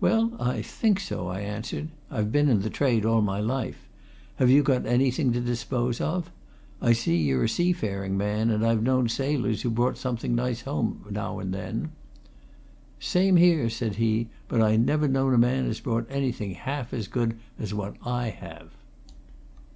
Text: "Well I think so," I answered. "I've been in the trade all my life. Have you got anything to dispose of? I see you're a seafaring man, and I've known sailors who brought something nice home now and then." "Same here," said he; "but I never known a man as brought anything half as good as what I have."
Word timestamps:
"Well 0.00 0.36
I 0.38 0.62
think 0.62 1.00
so," 1.00 1.26
I 1.26 1.40
answered. 1.40 1.88
"I've 2.08 2.30
been 2.30 2.48
in 2.48 2.60
the 2.60 2.70
trade 2.70 3.04
all 3.04 3.20
my 3.20 3.40
life. 3.40 3.88
Have 4.36 4.48
you 4.48 4.62
got 4.62 4.86
anything 4.86 5.32
to 5.32 5.40
dispose 5.40 6.00
of? 6.00 6.30
I 6.80 6.92
see 6.92 7.16
you're 7.16 7.42
a 7.42 7.48
seafaring 7.48 8.16
man, 8.16 8.50
and 8.50 8.64
I've 8.64 8.84
known 8.84 9.08
sailors 9.08 9.62
who 9.62 9.70
brought 9.70 9.98
something 9.98 10.36
nice 10.36 10.60
home 10.60 11.04
now 11.10 11.40
and 11.40 11.52
then." 11.52 11.90
"Same 13.00 13.34
here," 13.34 13.68
said 13.68 13.96
he; 13.96 14.28
"but 14.46 14.62
I 14.62 14.76
never 14.76 15.08
known 15.08 15.34
a 15.34 15.36
man 15.36 15.66
as 15.68 15.80
brought 15.80 16.06
anything 16.08 16.52
half 16.52 16.94
as 16.94 17.08
good 17.08 17.36
as 17.58 17.74
what 17.74 17.96
I 18.04 18.28
have." 18.30 18.70